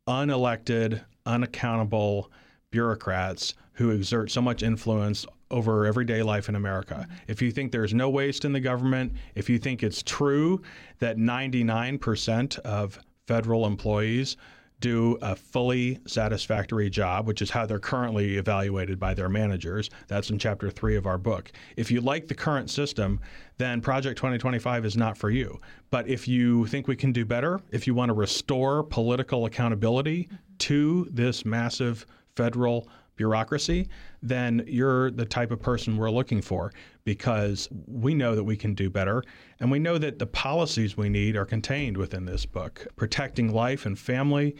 unelected, 0.09 1.03
unaccountable 1.25 2.31
bureaucrats 2.71 3.55
who 3.75 3.91
exert 3.91 4.31
so 4.31 4.43
much 4.43 4.63
influence 4.63 5.25
over 5.51 5.87
everyday 5.87 6.23
life 6.23 6.49
in 6.49 6.57
America. 6.57 7.07
If 7.29 7.41
you 7.41 7.53
think 7.53 7.71
there's 7.71 7.95
no 7.95 8.11
waste 8.11 8.45
in 8.45 8.53
the 8.53 8.61
government, 8.61 9.13
if 9.37 9.49
you 9.49 9.59
think 9.59 9.83
it's 9.83 10.03
true 10.03 10.61
that 10.99 11.17
99% 11.17 12.59
of 12.59 12.99
federal 13.27 13.65
employees 13.65 14.37
do 14.81 15.17
a 15.23 15.35
fully 15.35 15.99
satisfactory 16.07 16.91
job, 16.91 17.27
which 17.27 17.41
is 17.41 17.51
how 17.51 17.65
they're 17.65 17.79
currently 17.79 18.37
evaluated 18.37 18.99
by 18.99 19.15
their 19.15 19.29
managers. 19.29 19.89
That's 20.09 20.31
in 20.31 20.39
chapter 20.39 20.71
three 20.71 20.97
of 20.97 21.07
our 21.07 21.19
book. 21.19 21.53
If 21.77 21.91
you 21.91 22.01
like 22.01 22.29
the 22.29 22.35
current 22.35 22.69
system, 22.71 23.21
then 23.57 23.81
Project 23.81 24.19
2025 24.19 24.85
is 24.85 24.97
not 24.97 25.17
for 25.17 25.31
you. 25.31 25.61
But 25.91 26.09
if 26.09 26.29
you 26.29 26.67
think 26.67 26.89
we 26.89 26.97
can 26.97 27.13
do 27.13 27.25
better, 27.25 27.61
if 27.71 27.87
you 27.87 27.95
want 27.95 28.11
to 28.11 28.15
restore 28.15 28.83
political 28.83 29.47
accountability 29.47 30.29
to 30.59 31.09
this 31.11 31.45
massive 31.45 32.05
federal 32.37 32.89
bureaucracy, 33.17 33.89
then 34.23 34.65
you're 34.67 35.11
the 35.11 35.25
type 35.25 35.51
of 35.51 35.61
person 35.61 35.97
we're 35.97 36.11
looking 36.11 36.43
for 36.43 36.73
because 37.05 37.69
we 37.87 38.15
know 38.15 38.35
that 38.35 38.45
we 38.45 38.57
can 38.57 38.75
do 38.75 38.91
better. 38.91 39.23
And 39.61 39.71
we 39.71 39.79
know 39.79 39.99
that 39.99 40.19
the 40.19 40.27
policies 40.27 40.97
we 40.97 41.09
need 41.09 41.37
are 41.37 41.45
contained 41.45 41.97
within 41.97 42.25
this 42.25 42.47
book 42.47 42.87
protecting 42.97 43.53
life 43.53 43.87
and 43.87 43.99
family, 43.99 44.57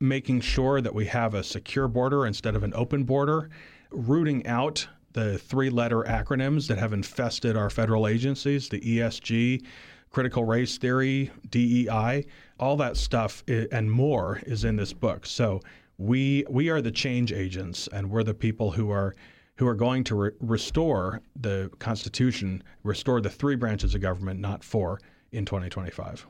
making 0.00 0.40
sure 0.40 0.80
that 0.80 0.94
we 0.94 1.06
have 1.06 1.34
a 1.34 1.42
secure 1.42 1.88
border 1.88 2.26
instead 2.26 2.54
of 2.54 2.62
an 2.62 2.74
open 2.74 3.04
border, 3.04 3.50
rooting 3.90 4.46
out 4.46 4.86
the 5.12 5.38
three 5.38 5.70
letter 5.70 6.02
acronyms 6.02 6.66
that 6.68 6.76
have 6.76 6.92
infested 6.92 7.56
our 7.56 7.70
federal 7.70 8.06
agencies 8.06 8.68
the 8.68 8.80
ESG, 8.80 9.64
critical 10.10 10.44
race 10.44 10.78
theory, 10.78 11.30
DEI, 11.50 12.26
all 12.60 12.76
that 12.76 12.96
stuff 12.96 13.42
and 13.48 13.90
more 13.90 14.40
is 14.46 14.64
in 14.64 14.76
this 14.76 14.92
book. 14.92 15.26
So 15.26 15.60
we 15.98 16.44
we 16.48 16.68
are 16.68 16.80
the 16.80 16.90
change 16.90 17.32
agents 17.32 17.88
and 17.92 18.10
we're 18.10 18.22
the 18.22 18.34
people 18.34 18.70
who 18.70 18.90
are 18.90 19.14
who 19.56 19.66
are 19.66 19.74
going 19.74 20.04
to 20.04 20.14
re- 20.14 20.30
restore 20.40 21.22
the 21.40 21.70
constitution 21.78 22.62
restore 22.82 23.20
the 23.20 23.30
three 23.30 23.56
branches 23.56 23.94
of 23.94 24.00
government 24.00 24.38
not 24.38 24.62
four 24.62 25.00
in 25.32 25.44
2025 25.44 26.26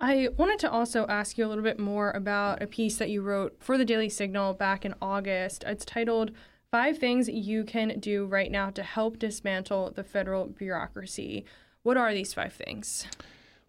I 0.00 0.28
wanted 0.36 0.58
to 0.60 0.70
also 0.70 1.06
ask 1.06 1.38
you 1.38 1.46
a 1.46 1.48
little 1.48 1.62
bit 1.62 1.78
more 1.78 2.10
about 2.10 2.62
a 2.62 2.66
piece 2.66 2.96
that 2.98 3.10
you 3.10 3.22
wrote 3.22 3.56
for 3.60 3.78
the 3.78 3.84
Daily 3.84 4.08
Signal 4.08 4.52
back 4.52 4.84
in 4.84 4.92
August. 5.00 5.62
It's 5.66 5.84
titled 5.84 6.32
Five 6.70 6.98
Things 6.98 7.28
You 7.28 7.64
Can 7.64 8.00
Do 8.00 8.26
Right 8.26 8.50
Now 8.50 8.70
to 8.70 8.82
Help 8.82 9.18
Dismantle 9.20 9.92
the 9.92 10.02
Federal 10.02 10.46
Bureaucracy. 10.46 11.44
What 11.84 11.96
are 11.96 12.12
these 12.12 12.34
five 12.34 12.52
things? 12.52 13.06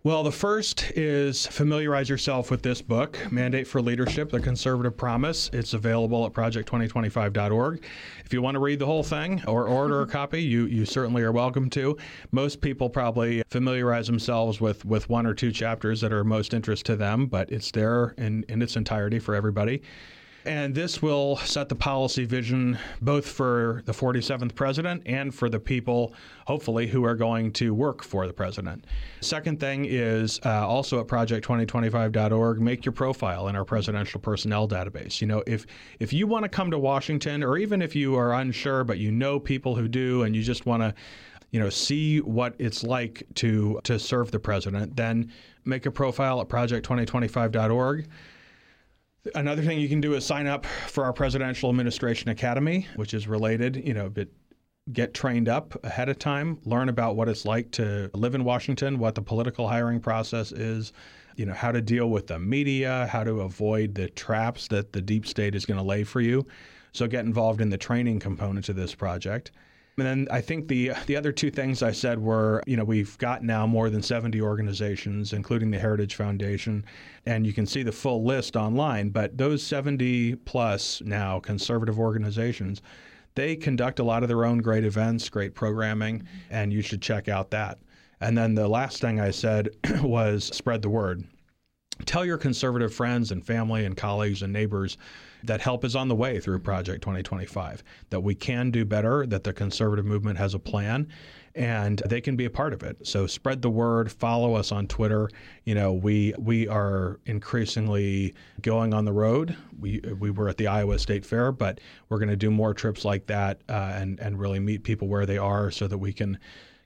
Well, 0.05 0.21
the 0.21 0.31
first 0.31 0.91
is 0.91 1.47
familiarize 1.47 2.09
yourself 2.09 2.51
with 2.51 2.61
this 2.61 2.79
book, 2.79 3.17
Mandate 3.31 3.65
for 3.65 3.81
Leadership 3.81 4.29
The 4.29 4.39
Conservative 4.39 4.95
Promise. 4.95 5.49
It's 5.51 5.73
available 5.73 6.27
at 6.27 6.31
project2025.org. 6.31 7.83
If 8.23 8.31
you 8.31 8.39
want 8.39 8.53
to 8.53 8.59
read 8.59 8.77
the 8.77 8.85
whole 8.85 9.01
thing 9.01 9.41
or 9.47 9.67
order 9.67 10.03
a 10.03 10.07
copy, 10.21 10.43
you, 10.43 10.67
you 10.67 10.85
certainly 10.85 11.23
are 11.23 11.31
welcome 11.31 11.71
to. 11.71 11.97
Most 12.31 12.61
people 12.61 12.87
probably 12.87 13.41
familiarize 13.49 14.05
themselves 14.05 14.61
with, 14.61 14.85
with 14.85 15.09
one 15.09 15.25
or 15.25 15.33
two 15.33 15.51
chapters 15.51 16.01
that 16.01 16.13
are 16.13 16.23
most 16.23 16.53
interest 16.53 16.85
to 16.85 16.95
them, 16.95 17.25
but 17.25 17.51
it's 17.51 17.71
there 17.71 18.13
in, 18.19 18.45
in 18.47 18.61
its 18.61 18.75
entirety 18.75 19.17
for 19.17 19.33
everybody. 19.33 19.81
And 20.45 20.75
this 20.75 21.01
will 21.01 21.37
set 21.37 21.69
the 21.69 21.75
policy 21.75 22.25
vision 22.25 22.77
both 23.01 23.27
for 23.27 23.81
the 23.85 23.91
47th 23.91 24.53
president 24.53 25.03
and 25.05 25.33
for 25.33 25.49
the 25.49 25.59
people, 25.59 26.13
hopefully, 26.45 26.87
who 26.87 27.03
are 27.03 27.15
going 27.15 27.51
to 27.53 27.73
work 27.73 28.03
for 28.03 28.27
the 28.27 28.33
president. 28.33 28.85
Second 29.21 29.59
thing 29.59 29.85
is 29.85 30.39
uh, 30.45 30.67
also 30.67 30.99
at 30.99 31.07
project2025.org, 31.07 32.61
make 32.61 32.85
your 32.85 32.93
profile 32.93 33.47
in 33.47 33.55
our 33.55 33.65
presidential 33.65 34.19
personnel 34.19 34.67
database. 34.67 35.19
You 35.19 35.27
know, 35.27 35.43
if 35.47 35.65
if 35.99 36.13
you 36.13 36.27
want 36.27 36.43
to 36.43 36.49
come 36.49 36.69
to 36.71 36.79
Washington, 36.79 37.43
or 37.43 37.57
even 37.57 37.81
if 37.81 37.95
you 37.95 38.15
are 38.15 38.33
unsure 38.33 38.83
but 38.83 38.99
you 38.99 39.11
know 39.11 39.39
people 39.39 39.75
who 39.75 39.87
do, 39.87 40.23
and 40.23 40.35
you 40.35 40.43
just 40.43 40.65
want 40.65 40.83
to 40.83 40.93
you 41.51 41.59
know, 41.61 41.69
see 41.69 42.19
what 42.19 42.53
it's 42.59 42.83
like 42.83 43.23
to 43.35 43.79
to 43.83 43.97
serve 43.97 44.29
the 44.29 44.39
president, 44.39 44.95
then 44.97 45.31
make 45.63 45.85
a 45.85 45.91
profile 45.91 46.41
at 46.41 46.49
project2025.org. 46.49 48.07
Another 49.33 49.63
thing 49.63 49.79
you 49.79 49.89
can 49.89 50.01
do 50.01 50.13
is 50.13 50.25
sign 50.25 50.45
up 50.45 50.65
for 50.65 51.03
our 51.03 51.13
Presidential 51.13 51.69
Administration 51.69 52.29
Academy, 52.29 52.87
which 52.95 53.13
is 53.13 53.27
related, 53.27 53.75
you 53.75 53.93
know, 53.93 54.09
but 54.09 54.27
get 54.93 55.15
trained 55.15 55.49
up 55.49 55.83
ahead 55.83 56.09
of 56.09 56.19
time, 56.19 56.59
learn 56.63 56.89
about 56.89 57.15
what 57.15 57.27
it's 57.27 57.43
like 57.43 57.71
to 57.71 58.11
live 58.13 58.35
in 58.35 58.43
Washington, 58.43 58.99
what 58.99 59.15
the 59.15 59.21
political 59.21 59.67
hiring 59.67 59.99
process 59.99 60.51
is, 60.51 60.93
you 61.37 61.45
know, 61.45 61.53
how 61.53 61.71
to 61.71 61.81
deal 61.81 62.11
with 62.11 62.27
the 62.27 62.37
media, 62.37 63.07
how 63.11 63.23
to 63.23 63.41
avoid 63.41 63.95
the 63.95 64.09
traps 64.09 64.67
that 64.67 64.93
the 64.93 65.01
deep 65.01 65.25
state 65.25 65.55
is 65.55 65.65
going 65.65 65.79
to 65.79 65.83
lay 65.83 66.03
for 66.03 66.21
you. 66.21 66.45
So 66.91 67.07
get 67.07 67.25
involved 67.25 67.61
in 67.61 67.69
the 67.69 67.77
training 67.77 68.19
component 68.19 68.69
of 68.69 68.75
this 68.75 68.93
project. 68.93 69.51
And 69.97 70.05
then 70.05 70.27
I 70.29 70.41
think 70.41 70.67
the 70.67 70.91
the 71.05 71.15
other 71.15 71.31
two 71.31 71.49
things 71.49 71.81
I 71.81 71.93
said 71.93 72.19
were, 72.19 72.61
you 72.67 72.75
know, 72.75 72.83
we've 72.83 73.17
got 73.17 73.43
now 73.43 73.65
more 73.65 73.89
than 73.89 74.01
70 74.01 74.41
organizations, 74.41 75.31
including 75.31 75.71
the 75.71 75.79
Heritage 75.79 76.15
Foundation, 76.15 76.83
and 77.25 77.47
you 77.47 77.53
can 77.53 77.65
see 77.65 77.81
the 77.81 77.93
full 77.93 78.25
list 78.25 78.57
online. 78.57 79.09
But 79.09 79.37
those 79.37 79.63
70 79.63 80.35
plus 80.37 81.01
now 81.05 81.39
conservative 81.39 81.97
organizations, 81.97 82.81
they 83.35 83.55
conduct 83.55 83.99
a 83.99 84.03
lot 84.03 84.21
of 84.21 84.27
their 84.27 84.43
own 84.43 84.57
great 84.57 84.83
events, 84.83 85.29
great 85.29 85.55
programming, 85.55 86.19
mm-hmm. 86.19 86.37
and 86.51 86.73
you 86.73 86.81
should 86.81 87.01
check 87.01 87.29
out 87.29 87.51
that. 87.51 87.79
And 88.19 88.37
then 88.37 88.53
the 88.53 88.67
last 88.67 88.99
thing 88.99 89.21
I 89.21 89.31
said 89.31 89.69
was 90.01 90.45
spread 90.45 90.81
the 90.81 90.89
word. 90.89 91.23
Tell 92.05 92.25
your 92.25 92.37
conservative 92.37 92.93
friends 92.93 93.31
and 93.31 93.45
family 93.45 93.85
and 93.85 93.95
colleagues 93.95 94.41
and 94.41 94.51
neighbors 94.51 94.97
that 95.43 95.61
help 95.61 95.85
is 95.85 95.95
on 95.95 96.07
the 96.07 96.15
way 96.15 96.39
through 96.39 96.59
Project 96.59 97.01
2025, 97.01 97.83
that 98.09 98.19
we 98.19 98.35
can 98.35 98.71
do 98.71 98.83
better, 98.83 99.25
that 99.27 99.43
the 99.43 99.53
conservative 99.53 100.05
movement 100.05 100.37
has 100.37 100.53
a 100.53 100.59
plan, 100.59 101.07
and 101.53 102.01
they 102.05 102.19
can 102.19 102.35
be 102.35 102.45
a 102.45 102.49
part 102.49 102.73
of 102.73 102.83
it. 102.83 103.05
So 103.07 103.27
spread 103.27 103.61
the 103.61 103.69
word, 103.69 104.11
follow 104.11 104.55
us 104.55 104.71
on 104.71 104.87
Twitter. 104.87 105.29
You 105.63 105.75
know, 105.75 105.93
we 105.93 106.33
we 106.37 106.67
are 106.67 107.19
increasingly 107.25 108.33
going 108.61 108.93
on 108.93 109.05
the 109.05 109.13
road. 109.13 109.55
We 109.79 110.01
we 110.19 110.31
were 110.31 110.49
at 110.49 110.57
the 110.57 110.67
Iowa 110.67 110.99
State 110.99 111.25
Fair, 111.25 111.51
but 111.51 111.79
we're 112.09 112.19
going 112.19 112.29
to 112.29 112.35
do 112.35 112.51
more 112.51 112.73
trips 112.73 113.05
like 113.05 113.27
that 113.27 113.61
uh, 113.69 113.93
and 113.95 114.19
and 114.19 114.39
really 114.39 114.59
meet 114.59 114.83
people 114.83 115.07
where 115.07 115.25
they 115.25 115.37
are 115.37 115.71
so 115.71 115.87
that 115.87 115.97
we 115.97 116.11
can 116.11 116.37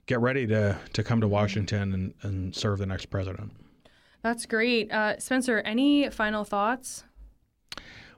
get 0.06 0.20
ready 0.20 0.46
to 0.46 0.78
to 0.92 1.02
come 1.02 1.20
to 1.20 1.28
Washington 1.28 1.94
and, 1.94 2.14
and 2.22 2.54
serve 2.54 2.78
the 2.78 2.86
next 2.86 3.06
president. 3.06 3.50
That's 4.22 4.46
great. 4.46 4.90
Uh, 4.92 5.18
Spencer, 5.18 5.60
any 5.60 6.10
final 6.10 6.44
thoughts? 6.44 7.04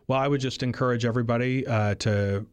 Well, 0.08 0.18
I 0.18 0.28
would 0.28 0.40
just 0.40 0.62
encourage 0.62 1.04
everybody 1.04 1.66
uh, 1.66 1.94
to 1.96 2.46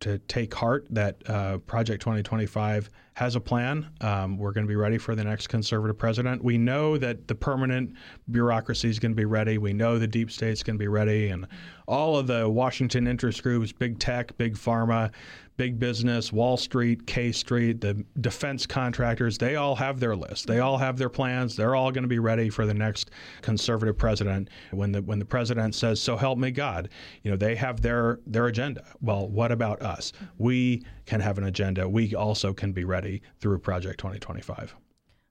to 0.00 0.18
take 0.18 0.54
heart 0.54 0.86
that 0.90 1.16
uh, 1.28 1.58
Project 1.58 2.00
2025 2.02 2.88
has 3.14 3.34
a 3.34 3.40
plan. 3.40 3.90
Um, 4.00 4.38
we're 4.38 4.52
going 4.52 4.64
to 4.64 4.68
be 4.68 4.76
ready 4.76 4.96
for 4.96 5.16
the 5.16 5.24
next 5.24 5.48
conservative 5.48 5.98
president. 5.98 6.44
We 6.44 6.56
know 6.56 6.96
that 6.98 7.26
the 7.26 7.34
permanent 7.34 7.94
bureaucracy 8.30 8.88
is 8.88 9.00
going 9.00 9.10
to 9.10 9.16
be 9.16 9.24
ready. 9.24 9.58
We 9.58 9.72
know 9.72 9.98
the 9.98 10.06
deep 10.06 10.30
state 10.30 10.52
is 10.52 10.62
going 10.62 10.76
to 10.76 10.78
be 10.78 10.86
ready, 10.86 11.30
and 11.30 11.48
all 11.88 12.16
of 12.16 12.28
the 12.28 12.48
Washington 12.48 13.08
interest 13.08 13.42
groups, 13.42 13.72
big 13.72 13.98
tech, 13.98 14.36
big 14.38 14.54
pharma, 14.54 15.10
big 15.58 15.78
business, 15.78 16.32
Wall 16.32 16.56
Street, 16.56 17.06
K 17.06 17.30
Street, 17.32 17.82
the 17.82 18.02
defense 18.20 18.64
contractors, 18.64 19.36
they 19.36 19.56
all 19.56 19.74
have 19.74 20.00
their 20.00 20.16
list. 20.16 20.46
They 20.46 20.60
all 20.60 20.78
have 20.78 20.96
their 20.96 21.10
plans. 21.10 21.54
They're 21.54 21.74
all 21.74 21.90
going 21.90 22.04
to 22.04 22.08
be 22.08 22.20
ready 22.20 22.48
for 22.48 22.64
the 22.64 22.72
next 22.72 23.10
conservative 23.42 23.98
president. 23.98 24.48
When 24.70 24.92
the 24.92 25.02
when 25.02 25.18
the 25.18 25.26
president 25.26 25.74
says, 25.74 26.00
"So 26.00 26.16
help 26.16 26.38
me 26.38 26.50
God," 26.52 26.88
you 27.22 27.30
know, 27.30 27.36
they 27.36 27.56
have 27.56 27.82
their 27.82 28.20
their 28.26 28.46
agenda. 28.46 28.84
Well, 29.02 29.28
what 29.28 29.52
about 29.52 29.82
us? 29.82 30.12
We 30.38 30.84
can 31.04 31.20
have 31.20 31.36
an 31.36 31.44
agenda. 31.44 31.86
We 31.86 32.14
also 32.14 32.54
can 32.54 32.72
be 32.72 32.84
ready 32.84 33.20
through 33.40 33.58
Project 33.58 33.98
2025. 33.98 34.74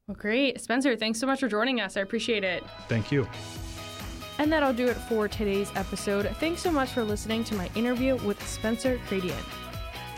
Well, 0.08 0.16
great. 0.16 0.62
Spencer, 0.62 0.96
thanks 0.96 1.20
so 1.20 1.26
much 1.26 1.40
for 1.40 1.48
joining 1.48 1.82
us. 1.82 1.98
I 1.98 2.02
appreciate 2.02 2.44
it. 2.44 2.64
Thank 2.88 3.12
you. 3.12 3.28
And 4.40 4.52
that'll 4.52 4.74
do 4.74 4.88
it 4.88 4.96
for 4.96 5.28
today's 5.28 5.72
episode. 5.76 6.28
Thanks 6.40 6.62
so 6.62 6.72
much 6.72 6.90
for 6.90 7.04
listening 7.04 7.44
to 7.46 7.56
my 7.56 7.70
interview 7.76 8.18
with 8.18 8.46
Spencer 8.48 9.00
Chretien. 9.10 9.67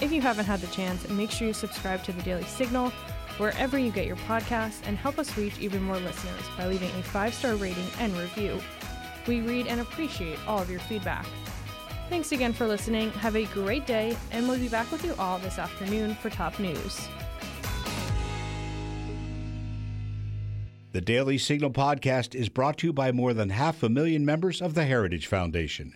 If 0.01 0.13
you 0.13 0.21
haven't 0.21 0.45
had 0.45 0.61
the 0.61 0.67
chance, 0.67 1.07
make 1.09 1.29
sure 1.29 1.47
you 1.47 1.53
subscribe 1.53 2.03
to 2.03 2.13
the 2.13 2.21
Daily 2.21 2.45
Signal 2.45 2.89
wherever 3.37 3.77
you 3.77 3.91
get 3.91 4.05
your 4.05 4.15
podcasts 4.15 4.81
and 4.85 4.97
help 4.97 5.19
us 5.19 5.37
reach 5.37 5.59
even 5.59 5.83
more 5.83 5.97
listeners 5.97 6.41
by 6.57 6.67
leaving 6.67 6.89
a 6.91 7.03
five 7.03 7.33
star 7.33 7.55
rating 7.55 7.87
and 7.99 8.15
review. 8.17 8.59
We 9.27 9.41
read 9.41 9.67
and 9.67 9.81
appreciate 9.81 10.39
all 10.47 10.61
of 10.61 10.69
your 10.69 10.79
feedback. 10.79 11.25
Thanks 12.09 12.31
again 12.31 12.53
for 12.53 12.65
listening. 12.65 13.11
Have 13.11 13.35
a 13.35 13.45
great 13.47 13.85
day, 13.85 14.17
and 14.31 14.47
we'll 14.47 14.57
be 14.57 14.69
back 14.69 14.91
with 14.91 15.03
you 15.03 15.13
all 15.19 15.37
this 15.39 15.59
afternoon 15.59 16.15
for 16.15 16.29
top 16.29 16.57
news. 16.59 17.07
The 20.91 21.01
Daily 21.01 21.37
Signal 21.37 21.69
podcast 21.69 22.33
is 22.33 22.49
brought 22.49 22.79
to 22.79 22.87
you 22.87 22.93
by 22.93 23.11
more 23.11 23.33
than 23.33 23.51
half 23.51 23.83
a 23.83 23.89
million 23.89 24.25
members 24.25 24.59
of 24.59 24.73
the 24.73 24.85
Heritage 24.85 25.27
Foundation. 25.27 25.95